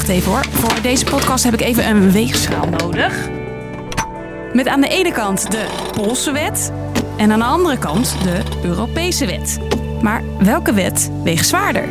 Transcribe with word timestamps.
wacht 0.00 0.12
even 0.12 0.32
hoor. 0.32 0.44
Voor 0.50 0.82
deze 0.82 1.04
podcast 1.04 1.44
heb 1.44 1.54
ik 1.54 1.60
even 1.60 1.88
een 1.88 2.12
weegschaal 2.12 2.66
nodig. 2.66 3.28
Met 4.52 4.68
aan 4.68 4.80
de 4.80 4.88
ene 4.88 5.12
kant 5.12 5.50
de 5.50 5.66
Poolse 5.92 6.32
wet 6.32 6.72
en 7.16 7.32
aan 7.32 7.38
de 7.38 7.44
andere 7.44 7.78
kant 7.78 8.16
de 8.22 8.42
Europese 8.62 9.26
wet. 9.26 9.58
Maar 10.02 10.22
welke 10.38 10.72
wet 10.72 11.10
weegt 11.22 11.46
zwaarder? 11.46 11.88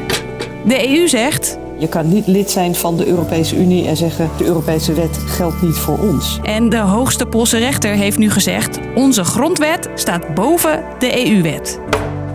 De 0.65 0.89
EU 0.89 1.07
zegt. 1.07 1.57
Je 1.77 1.87
kan 1.87 2.09
niet 2.09 2.27
lid 2.27 2.51
zijn 2.51 2.75
van 2.75 2.97
de 2.97 3.07
Europese 3.07 3.55
Unie 3.55 3.87
en 3.87 3.97
zeggen 3.97 4.29
de 4.37 4.45
Europese 4.45 4.93
wet 4.93 5.17
geldt 5.17 5.61
niet 5.61 5.77
voor 5.77 5.99
ons. 5.99 6.39
En 6.43 6.69
de 6.69 6.77
hoogste 6.77 7.25
Poolse 7.25 7.57
rechter 7.57 7.91
heeft 7.91 8.17
nu 8.17 8.29
gezegd: 8.29 8.79
onze 8.95 9.23
grondwet 9.23 9.89
staat 9.95 10.33
boven 10.33 10.83
de 10.99 11.27
EU-wet. 11.27 11.79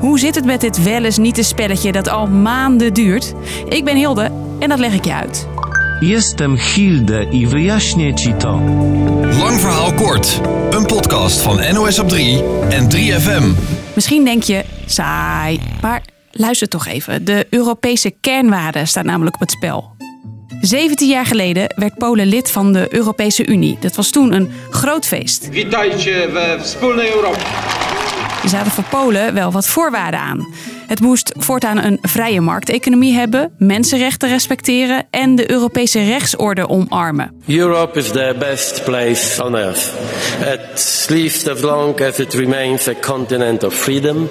Hoe 0.00 0.18
zit 0.18 0.34
het 0.34 0.44
met 0.44 0.60
dit 0.60 0.82
wel 0.82 1.04
eens 1.04 1.18
niet 1.18 1.38
een 1.38 1.44
spelletje 1.44 1.92
dat 1.92 2.08
al 2.08 2.26
maanden 2.26 2.94
duurt? 2.94 3.34
Ik 3.68 3.84
ben 3.84 3.96
Hilde 3.96 4.30
en 4.58 4.68
dat 4.68 4.78
leg 4.78 4.94
ik 4.94 5.04
je 5.04 5.14
uit. 5.14 5.46
Jestem 6.00 6.56
Hilde 6.56 7.24
i 7.32 7.46
wyjaśnię 7.46 8.14
ci 8.14 8.34
to. 8.34 8.60
Lang 9.38 9.60
verhaal 9.60 9.92
kort. 9.92 10.40
Een 10.70 10.86
podcast 10.86 11.42
van 11.42 11.60
NOS 11.74 11.98
op 11.98 12.08
3 12.08 12.42
en 12.68 12.88
3FM. 12.90 13.42
Misschien 13.94 14.24
denk 14.24 14.42
je 14.42 14.64
saai, 14.86 15.60
maar 15.82 16.02
luister 16.30 16.68
toch 16.68 16.86
even. 16.86 17.24
De 17.24 17.46
Europese 17.50 18.10
kernwaarden 18.20 18.88
staan 18.88 19.06
namelijk 19.06 19.34
op 19.34 19.40
het 19.40 19.50
spel. 19.50 19.92
17 20.60 21.08
jaar 21.08 21.26
geleden 21.26 21.74
werd 21.76 21.94
Polen 21.94 22.26
lid 22.26 22.50
van 22.50 22.72
de 22.72 22.86
Europese 22.94 23.46
Unie. 23.46 23.76
Dat 23.80 23.96
was 23.96 24.10
toen 24.10 24.32
een 24.32 24.50
groot 24.70 25.06
feest. 25.06 25.48
Witajcie 25.48 26.12
we 26.12 26.58
wspólnej 26.62 27.12
Europie. 27.14 27.46
Zaten 28.44 28.72
voor 28.72 28.84
Polen 28.84 29.34
wel 29.34 29.52
wat 29.52 29.66
voorwaarden 29.66 30.20
aan. 30.20 30.46
Het 30.86 31.00
moest 31.00 31.32
voortaan 31.38 31.78
een 31.78 31.98
vrije 32.02 32.40
markteconomie 32.40 33.14
hebben, 33.14 33.52
mensenrechten 33.58 34.28
respecteren 34.28 35.06
en 35.10 35.34
de 35.34 35.50
Europese 35.50 36.02
rechtsorde 36.04 36.68
omarmen. 36.68 37.42
Europe 37.46 37.98
is 37.98 38.08
the 38.10 38.36
best 38.38 38.84
place 38.84 39.44
on 39.44 39.56
earth, 39.56 39.92
at 40.40 41.06
least 41.08 41.48
as 41.48 41.60
long 41.60 42.00
as 42.00 42.18
it 42.18 42.34
remains 42.34 42.88
a 42.88 42.92
continent 43.00 43.62
of 43.62 43.74
freedom 43.74 44.28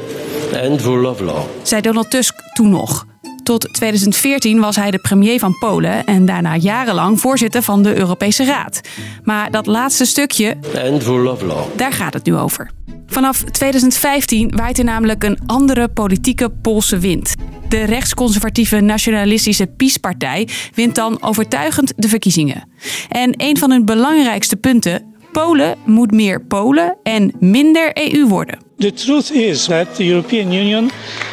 and 0.64 0.82
rule 0.82 1.10
of 1.10 1.20
law. 1.20 1.44
Zei 1.64 1.82
Donald 1.82 2.10
Tusk 2.12 2.34
toen 2.54 2.70
nog. 2.70 3.06
Tot 3.44 3.74
2014 3.74 4.60
was 4.60 4.76
hij 4.76 4.92
de 4.92 5.00
premier 5.00 5.40
van 5.40 5.58
Polen 5.60 6.06
en 6.06 6.26
daarna 6.26 6.56
jarenlang 6.56 7.20
voorzitter 7.20 7.62
van 7.62 7.84
de 7.84 7.96
Europese 7.98 8.46
Raad. 8.46 8.82
Maar 9.24 9.52
dat 9.52 9.66
laatste 9.66 10.06
stukje, 10.06 10.58
And 10.78 11.04
rule 11.04 11.32
of 11.32 11.42
law. 11.42 11.64
daar 11.76 11.92
gaat 11.94 12.14
het 12.14 12.26
nu 12.26 12.36
over. 12.36 12.72
Vanaf 13.14 13.44
2015 13.44 14.52
waait 14.56 14.78
er 14.78 14.84
namelijk 14.84 15.24
een 15.24 15.38
andere 15.46 15.88
politieke 15.88 16.50
Poolse 16.50 16.98
wind. 16.98 17.36
De 17.70 17.84
rechtsconservatieve 17.84 18.80
nationalistische 18.80 19.68
PiS-partij 19.68 20.48
wint 20.74 20.96
dan 20.96 21.22
overtuigend 21.22 21.94
de 21.96 22.08
verkiezingen. 22.08 22.70
En 23.10 23.34
een 23.38 23.58
van 23.58 23.72
hun 23.72 23.86
belangrijkste 23.86 24.56
punten: 24.56 25.14
Polen 25.32 25.78
moet 25.86 26.12
meer 26.12 26.42
Polen 26.42 26.98
en 27.04 27.32
minder 27.40 27.92
EU 27.94 28.28
worden. 28.28 28.60
The 28.78 28.94
truth 28.94 29.32
is 29.32 29.64
that 29.64 29.96
the 29.96 30.06
European 30.08 30.52
Union 30.52 30.92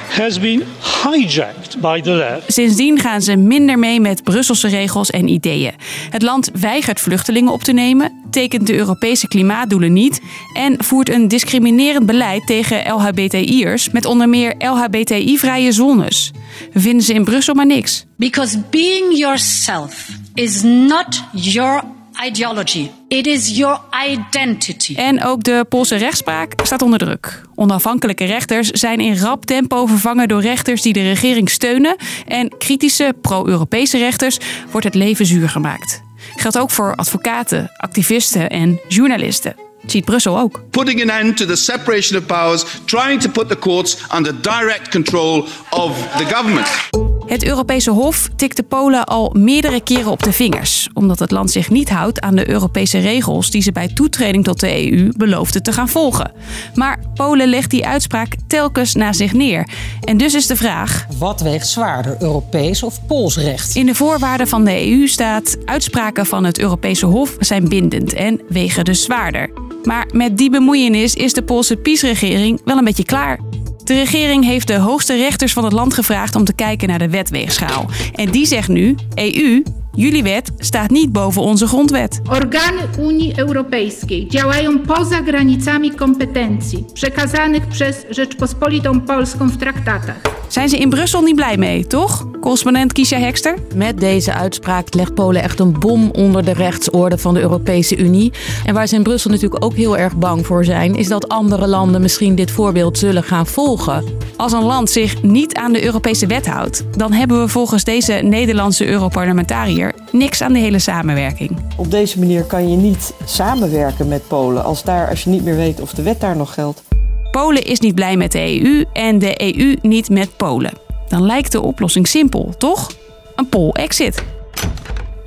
has 0.09 0.41
been 0.41 0.62
hijacked 1.05 1.81
by 1.81 2.00
the 2.00 2.11
left. 2.11 2.53
Sindsdien 2.53 2.98
gaan 2.98 3.22
ze 3.22 3.37
minder 3.37 3.78
mee 3.78 4.00
met 4.00 4.25
Brusselse 4.25 4.69
regels 4.69 5.11
en 5.11 5.28
ideeën. 5.28 5.72
Het 6.11 6.22
land 6.22 6.50
weigert 6.61 7.00
vluchtelingen 7.00 7.53
op 7.53 7.62
te 7.62 7.72
nemen, 7.72 8.19
tekent 8.31 8.67
de 8.67 8.77
Europese 8.77 9.28
klimaatdoelen 9.28 9.92
niet 9.92 10.20
en 10.53 10.84
voert 10.84 11.09
een 11.09 11.28
discriminerend 11.28 12.06
beleid 12.06 12.47
tegen 12.47 12.92
LHBTI'ers 12.92 13.91
met 13.91 14.05
onder 14.05 14.28
meer 14.28 14.55
LHBTI-vrije 14.59 15.72
zones. 15.72 16.31
Vinden 16.75 17.03
ze 17.03 17.14
in 17.14 17.25
Brussel 17.25 17.55
maar 17.55 17.67
niks. 17.67 18.05
Because 18.17 18.62
being 18.70 19.19
yourself 19.19 20.09
is 20.34 20.62
not 20.62 21.25
your 21.33 21.83
ideology. 22.27 22.91
It 23.09 23.27
is 23.27 23.56
your 23.56 23.81
identity. 24.11 24.94
En 24.94 25.25
ook 25.25 25.43
de 25.43 25.66
Poolse 25.69 25.97
rechtspraak 25.97 26.53
staat 26.62 26.83
onder 26.83 26.99
druk. 26.99 27.43
Onafhankelijke 27.54 28.25
rechters 28.25 28.69
zijn 28.69 29.00
in 29.00 29.19
rap 29.19 29.47
tempo 29.47 29.87
vervangen 29.87 30.28
door 30.28 30.41
rechters 30.41 30.83
die 30.83 30.93
de 30.93 31.03
regering 31.03 31.50
steunen. 31.50 31.97
En 32.27 32.59
kritische 32.59 33.15
pro-Europese 33.21 33.99
rechters 33.99 34.38
wordt 34.71 34.87
het 34.87 34.94
leven 34.94 35.27
zuur 35.27 35.49
gemaakt. 35.49 36.03
Geldt 36.36 36.58
ook 36.58 36.70
voor 36.70 36.94
advocaten, 36.94 37.70
activisten 37.76 38.50
en 38.50 38.81
journalisten. 38.88 39.54
Ziet 39.86 40.04
Brussel 40.04 40.38
ook. 40.38 40.60
putting 40.70 41.03
an 41.03 41.10
end 41.10 41.36
to 41.36 41.47
the 41.47 41.56
separation 41.56 42.19
of 42.19 42.26
powers, 42.26 42.64
trying 42.84 43.20
to 43.20 43.31
put 43.31 43.48
the 43.48 43.58
courts 43.58 43.97
under 44.14 44.41
direct 44.41 44.88
control 44.88 45.47
of 45.70 46.16
the 46.16 46.25
government. 46.34 47.09
Het 47.30 47.44
Europese 47.44 47.91
Hof 47.91 48.28
tikte 48.36 48.62
Polen 48.62 49.04
al 49.04 49.34
meerdere 49.38 49.80
keren 49.80 50.10
op 50.10 50.22
de 50.22 50.32
vingers, 50.32 50.88
omdat 50.94 51.18
het 51.18 51.30
land 51.30 51.50
zich 51.50 51.70
niet 51.70 51.91
houdt 51.91 52.20
aan 52.20 52.36
de 52.36 52.48
Europese 52.48 52.98
regels 52.98 53.50
die 53.50 53.62
ze 53.62 53.72
bij 53.72 53.88
toetreding 53.88 54.44
tot 54.44 54.60
de 54.60 54.91
EU 54.91 55.12
beloofde 55.16 55.60
te 55.60 55.72
gaan 55.72 55.88
volgen. 55.88 56.32
Maar 56.74 56.98
Polen 57.14 57.48
legt 57.48 57.70
die 57.70 57.86
uitspraak 57.86 58.34
telkens 58.46 58.94
na 58.94 59.12
zich 59.12 59.32
neer. 59.32 59.68
En 60.00 60.16
dus 60.16 60.34
is 60.34 60.46
de 60.46 60.56
vraag: 60.56 61.06
Wat 61.18 61.41
weegt 61.41 61.68
zwaarder, 61.68 62.16
Europees 62.20 62.82
of 62.82 63.06
Pools 63.06 63.36
recht? 63.36 63.76
in 63.76 63.86
de 63.86 63.94
voorwaarden 63.94 64.48
van 64.48 64.64
de 64.64 64.88
EU 64.91 65.06
staat: 65.06 65.56
uitspraken 65.64 66.26
van 66.26 66.44
het 66.44 66.58
Europese 66.58 67.06
Hof 67.06 67.36
zijn 67.38 67.68
bindend 67.68 68.12
en 68.12 68.41
wegen 68.48 68.84
dus 68.84 69.02
zwaarder. 69.02 69.50
Maar 69.84 70.08
met 70.12 70.38
die 70.38 70.50
bemoeienis 70.50 71.14
is 71.14 71.32
de 71.32 71.42
Poolse 71.42 71.76
PiS-regering 71.76 72.60
wel 72.64 72.76
een 72.76 72.84
beetje 72.84 73.04
klaar. 73.04 73.38
De 73.84 73.94
regering 73.94 74.44
heeft 74.44 74.66
de 74.66 74.78
hoogste 74.78 75.16
rechters 75.16 75.52
van 75.52 75.64
het 75.64 75.72
land 75.72 75.94
gevraagd 75.94 76.34
om 76.34 76.44
te 76.44 76.52
kijken 76.52 76.88
naar 76.88 76.98
de 76.98 77.08
wetweegschaal. 77.10 77.91
En 78.14 78.30
die 78.30 78.46
zegt 78.46 78.68
nu: 78.68 78.94
EU, 79.14 79.62
jullie 79.92 80.22
wet 80.22 80.52
staat 80.58 80.91
niet 80.91 81.12
boven 81.12 81.42
onze 81.42 81.66
grondwet. 81.66 82.20
Organy 82.28 82.80
Unii 82.98 83.32
Europejskiej 83.36 84.28
działają 84.28 84.78
poza 84.78 85.20
granicami 85.20 85.91
kompetencji 85.91 86.84
przekazanych 86.92 87.66
przez 87.66 88.04
Rzeczpospolitą 88.10 89.00
Polską 89.00 89.48
w 89.48 89.56
traktatach. 89.56 90.40
Zijn 90.50 90.69
ze 90.69 90.78
in 90.78 90.88
Brussel 90.88 91.22
niet 91.22 91.34
blij 91.34 91.56
mee, 91.56 91.87
toch? 91.87 92.27
Correspondent 92.41 92.93
Kiesja 92.93 93.19
Hekster? 93.19 93.59
Met 93.75 94.00
deze 94.00 94.33
uitspraak 94.33 94.94
legt 94.94 95.15
Polen 95.15 95.43
echt 95.43 95.61
een 95.61 95.78
bom 95.78 96.11
onder 96.11 96.44
de 96.44 96.53
rechtsorde 96.53 97.19
van 97.19 97.34
de 97.34 97.41
Europese 97.41 97.97
Unie. 97.97 98.33
En 98.65 98.75
waar 98.75 98.87
ze 98.87 98.94
in 98.94 99.03
Brussel 99.03 99.31
natuurlijk 99.31 99.65
ook 99.65 99.75
heel 99.75 99.99
erg 99.99 100.16
bang 100.16 100.47
voor 100.47 100.65
zijn, 100.65 100.94
is 100.97 101.09
dat 101.09 101.28
andere 101.28 101.66
landen 101.66 102.00
misschien 102.00 102.34
dit 102.34 102.50
voorbeeld 102.50 102.99
zullen 102.99 103.22
gaan 103.22 103.47
volgen. 103.47 104.05
Als 104.37 104.53
een 104.53 104.62
land 104.62 104.91
zich 104.91 105.22
niet 105.22 105.55
aan 105.55 105.72
de 105.72 105.84
Europese 105.84 106.27
wet 106.27 106.47
houdt, 106.47 106.84
dan 106.97 107.12
hebben 107.12 107.41
we 107.41 107.49
volgens 107.49 107.84
deze 107.84 108.12
Nederlandse 108.12 108.87
Europarlementariër 108.87 109.94
niks 110.12 110.43
aan 110.43 110.53
de 110.53 110.59
hele 110.59 110.78
samenwerking. 110.78 111.50
Op 111.77 111.91
deze 111.91 112.19
manier 112.19 112.43
kan 112.44 112.71
je 112.71 112.77
niet 112.77 113.15
samenwerken 113.25 114.09
met 114.09 114.28
Polen 114.28 114.65
als, 114.65 114.83
daar, 114.83 115.09
als 115.09 115.25
je 115.25 115.31
niet 115.31 115.44
meer 115.44 115.56
weet 115.56 115.81
of 115.81 115.93
de 115.93 116.03
wet 116.03 116.21
daar 116.21 116.37
nog 116.37 116.55
geldt. 116.55 116.83
Polen 117.30 117.64
is 117.64 117.80
niet 117.80 117.94
blij 117.94 118.16
met 118.16 118.32
de 118.32 118.60
EU 118.62 118.84
en 118.92 119.18
de 119.18 119.54
EU 119.56 119.76
niet 119.82 120.10
met 120.10 120.36
Polen. 120.36 120.72
Dan 121.08 121.26
lijkt 121.26 121.52
de 121.52 121.60
oplossing 121.60 122.08
simpel, 122.08 122.54
toch? 122.58 122.91
Een 123.36 123.48
Pool-exit. 123.48 124.24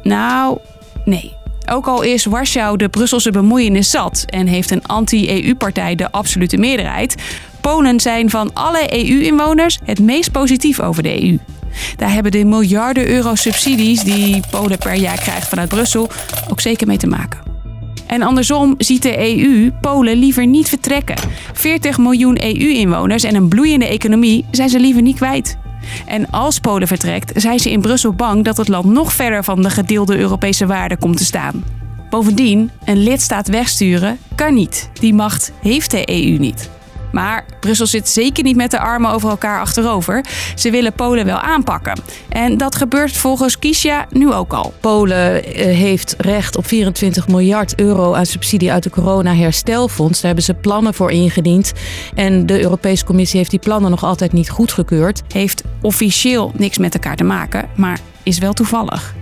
Nou, 0.03 0.57
nee. 1.05 1.33
Ook 1.69 1.87
al 1.87 2.01
is 2.01 2.25
Warschau 2.25 2.77
de 2.77 2.89
Brusselse 2.89 3.31
bemoeienis 3.31 3.89
zat 3.89 4.25
en 4.27 4.47
heeft 4.47 4.71
een 4.71 4.85
anti-EU-partij 4.85 5.95
de 5.95 6.11
absolute 6.11 6.57
meerderheid, 6.57 7.15
Polen 7.61 7.99
zijn 7.99 8.29
van 8.29 8.53
alle 8.53 9.05
EU-inwoners 9.05 9.79
het 9.83 9.99
meest 9.99 10.31
positief 10.31 10.79
over 10.79 11.03
de 11.03 11.23
EU. 11.23 11.37
Daar 11.97 12.13
hebben 12.13 12.31
de 12.31 12.45
miljarden 12.45 13.09
euro 13.09 13.35
subsidies 13.35 14.03
die 14.03 14.41
Polen 14.49 14.77
per 14.77 14.93
jaar 14.93 15.19
krijgt 15.19 15.47
vanuit 15.47 15.69
Brussel 15.69 16.09
ook 16.49 16.61
zeker 16.61 16.87
mee 16.87 16.97
te 16.97 17.07
maken. 17.07 17.42
En 18.13 18.21
andersom 18.21 18.75
ziet 18.77 19.01
de 19.01 19.37
EU 19.37 19.71
Polen 19.81 20.17
liever 20.17 20.47
niet 20.47 20.69
vertrekken. 20.69 21.15
40 21.53 21.97
miljoen 21.97 22.43
EU-inwoners 22.43 23.23
en 23.23 23.35
een 23.35 23.47
bloeiende 23.47 23.87
economie 23.87 24.45
zijn 24.51 24.69
ze 24.69 24.79
liever 24.79 25.01
niet 25.01 25.15
kwijt. 25.15 25.57
En 26.05 26.29
als 26.29 26.59
Polen 26.59 26.87
vertrekt, 26.87 27.41
zijn 27.41 27.59
ze 27.59 27.71
in 27.71 27.81
Brussel 27.81 28.13
bang 28.13 28.43
dat 28.43 28.57
het 28.57 28.67
land 28.67 28.85
nog 28.85 29.13
verder 29.13 29.43
van 29.43 29.61
de 29.61 29.69
gedeelde 29.69 30.17
Europese 30.17 30.65
waarden 30.65 30.97
komt 30.97 31.17
te 31.17 31.25
staan. 31.25 31.63
Bovendien, 32.09 32.71
een 32.85 33.03
lidstaat 33.03 33.47
wegsturen 33.47 34.17
kan 34.35 34.53
niet. 34.53 34.89
Die 34.99 35.13
macht 35.13 35.51
heeft 35.61 35.91
de 35.91 36.09
EU 36.09 36.37
niet. 36.37 36.69
Maar 37.13 37.45
Brussel 37.59 37.87
zit 37.87 38.09
zeker 38.09 38.43
niet 38.43 38.55
met 38.55 38.71
de 38.71 38.79
armen 38.79 39.11
over 39.11 39.29
elkaar 39.29 39.59
achterover. 39.59 40.25
Ze 40.55 40.71
willen 40.71 40.93
Polen 40.93 41.25
wel 41.25 41.39
aanpakken. 41.39 41.99
En 42.29 42.57
dat 42.57 42.75
gebeurt 42.75 43.17
volgens 43.17 43.59
Kiesja 43.59 44.05
nu 44.09 44.33
ook 44.33 44.53
al. 44.53 44.73
Polen 44.79 45.45
eh, 45.45 45.65
heeft 45.65 46.15
recht 46.17 46.57
op 46.57 46.67
24 46.67 47.27
miljard 47.27 47.79
euro 47.79 48.13
aan 48.13 48.25
subsidie 48.25 48.71
uit 48.71 48.83
de 48.83 48.89
corona-herstelfonds. 48.89 50.13
Daar 50.13 50.25
hebben 50.25 50.43
ze 50.43 50.53
plannen 50.53 50.93
voor 50.93 51.11
ingediend. 51.11 51.73
En 52.15 52.45
de 52.45 52.61
Europese 52.61 53.05
Commissie 53.05 53.37
heeft 53.37 53.51
die 53.51 53.59
plannen 53.59 53.89
nog 53.91 54.03
altijd 54.03 54.31
niet 54.31 54.49
goedgekeurd. 54.49 55.21
Heeft 55.27 55.63
officieel 55.81 56.51
niks 56.55 56.77
met 56.77 56.93
elkaar 56.93 57.15
te 57.15 57.23
maken, 57.23 57.69
maar 57.75 57.99
is 58.23 58.37
wel 58.37 58.53
toevallig. 58.53 59.15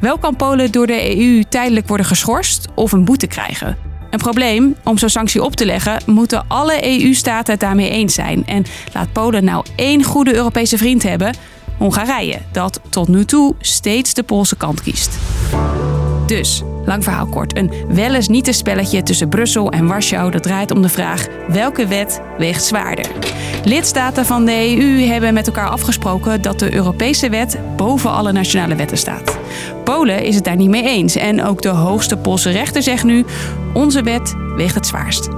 Wel 0.00 0.18
kan 0.18 0.36
Polen 0.36 0.72
door 0.72 0.86
de 0.86 1.16
EU 1.18 1.44
tijdelijk 1.48 1.88
worden 1.88 2.06
geschorst 2.06 2.68
of 2.74 2.92
een 2.92 3.04
boete 3.04 3.26
krijgen. 3.26 3.85
Een 4.16 4.22
probleem, 4.22 4.76
om 4.84 4.98
zo'n 4.98 5.08
sanctie 5.08 5.42
op 5.42 5.56
te 5.56 5.66
leggen, 5.66 6.00
moeten 6.06 6.44
alle 6.48 7.00
EU-staten 7.00 7.52
het 7.52 7.60
daarmee 7.60 7.90
eens 7.90 8.14
zijn. 8.14 8.46
En 8.46 8.64
laat 8.92 9.12
Polen 9.12 9.44
nou 9.44 9.64
één 9.74 10.04
goede 10.04 10.34
Europese 10.34 10.78
vriend 10.78 11.02
hebben, 11.02 11.34
Hongarije, 11.78 12.38
dat 12.52 12.80
tot 12.88 13.08
nu 13.08 13.24
toe 13.24 13.54
steeds 13.60 14.14
de 14.14 14.22
Poolse 14.22 14.56
kant 14.56 14.82
kiest. 14.82 15.18
Dus, 16.26 16.62
lang 16.86 17.04
verhaal 17.04 17.26
kort, 17.26 17.56
een 17.56 17.72
wel 17.88 18.14
eens 18.14 18.28
niet 18.28 18.46
een 18.46 18.54
spelletje 18.54 19.02
tussen 19.02 19.28
Brussel 19.28 19.70
en 19.70 19.86
Warschau 19.86 20.30
dat 20.30 20.42
draait 20.42 20.70
om 20.70 20.82
de 20.82 20.88
vraag 20.88 21.26
welke 21.48 21.86
wet 21.86 22.20
weegt 22.38 22.64
zwaarder. 22.64 23.06
Lidstaten 23.64 24.26
van 24.26 24.44
de 24.44 24.76
EU 24.78 25.00
hebben 25.00 25.34
met 25.34 25.46
elkaar 25.46 25.68
afgesproken 25.68 26.42
dat 26.42 26.58
de 26.58 26.74
Europese 26.74 27.28
wet 27.28 27.58
boven 27.76 28.10
alle 28.10 28.32
nationale 28.32 28.74
wetten 28.74 28.98
staat. 28.98 29.38
Polen 29.84 30.24
is 30.24 30.34
het 30.34 30.44
daar 30.44 30.56
niet 30.56 30.70
mee 30.70 30.84
eens 30.84 31.16
en 31.16 31.44
ook 31.44 31.62
de 31.62 31.68
hoogste 31.68 32.16
Poolse 32.16 32.50
rechter 32.50 32.82
zegt 32.82 33.04
nu: 33.04 33.24
onze 33.74 34.02
wet 34.02 34.34
weegt 34.56 34.74
het 34.74 34.86
zwaarst. 34.86 35.28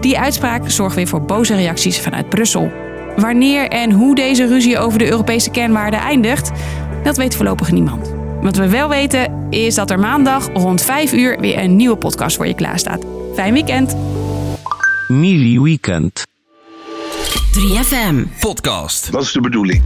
Die 0.00 0.18
uitspraak 0.18 0.70
zorgt 0.70 0.96
weer 0.96 1.06
voor 1.06 1.22
boze 1.22 1.54
reacties 1.54 2.00
vanuit 2.00 2.28
Brussel. 2.28 2.70
Wanneer 3.16 3.68
en 3.68 3.92
hoe 3.92 4.14
deze 4.14 4.46
ruzie 4.46 4.78
over 4.78 4.98
de 4.98 5.10
Europese 5.10 5.50
kernwaarden 5.50 6.00
eindigt, 6.00 6.50
dat 7.02 7.16
weet 7.16 7.36
voorlopig 7.36 7.70
niemand. 7.70 8.17
Wat 8.40 8.56
we 8.56 8.68
wel 8.68 8.88
weten 8.88 9.46
is 9.50 9.74
dat 9.74 9.90
er 9.90 9.98
maandag 9.98 10.48
rond 10.52 10.82
5 10.82 11.12
uur 11.12 11.40
weer 11.40 11.58
een 11.58 11.76
nieuwe 11.76 11.96
podcast 11.96 12.36
voor 12.36 12.46
je 12.46 12.54
klaarstaat. 12.54 13.04
Fijn 13.34 13.52
weekend! 13.52 13.96
Mili 15.08 15.60
Weekend. 15.60 16.22
3FM. 17.58 18.40
Podcast. 18.40 19.12
Dat 19.12 19.22
is 19.22 19.32
de 19.32 19.40
bedoeling. 19.40 19.82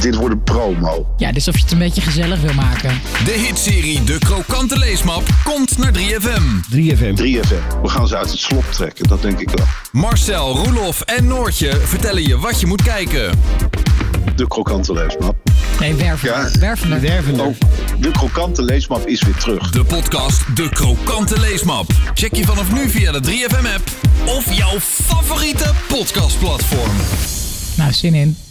Dit 0.00 0.14
wordt 0.14 0.34
een 0.34 0.42
promo. 0.42 1.06
Ja, 1.16 1.32
dus 1.32 1.48
of 1.48 1.56
je 1.56 1.62
het 1.62 1.72
een 1.72 1.78
beetje 1.78 2.00
gezellig 2.00 2.40
wil 2.40 2.54
maken. 2.54 3.00
De 3.24 3.44
hitserie 3.46 4.04
De 4.04 4.18
Krokante 4.18 4.78
Leesmap 4.78 5.22
komt 5.44 5.78
naar 5.78 5.92
3FM. 5.92 6.74
3FM. 6.74 7.14
3FM. 7.22 7.80
We 7.82 7.88
gaan 7.88 8.08
ze 8.08 8.16
uit 8.16 8.30
het 8.30 8.38
slop 8.38 8.64
trekken, 8.72 9.08
dat 9.08 9.22
denk 9.22 9.40
ik 9.40 9.50
wel. 9.50 9.66
Marcel, 9.92 10.56
Roelof 10.56 11.00
en 11.00 11.26
Noortje 11.26 11.74
vertellen 11.74 12.22
je 12.22 12.38
wat 12.38 12.60
je 12.60 12.66
moet 12.66 12.82
kijken. 12.82 13.38
De 14.36 14.48
krokante 14.48 14.92
leesmap. 14.92 15.45
Nee, 15.80 15.94
Wervender. 15.94 17.00
Ja. 17.02 17.44
Oh, 17.44 17.54
de 18.00 18.10
krokante 18.10 18.62
leesmap 18.62 19.06
is 19.06 19.22
weer 19.22 19.34
terug. 19.36 19.70
De 19.70 19.84
podcast 19.84 20.56
De 20.56 20.68
Krokante 20.68 21.40
Leesmap. 21.40 21.90
Check 22.14 22.34
je 22.36 22.44
vanaf 22.44 22.72
nu 22.72 22.88
via 22.88 23.12
de 23.12 23.20
3FM 23.26 23.74
app 23.74 23.90
of 24.24 24.52
jouw 24.52 24.80
favoriete 24.80 25.70
podcastplatform. 25.88 26.96
Nou, 27.76 27.92
zin 27.92 28.14
in. 28.14 28.45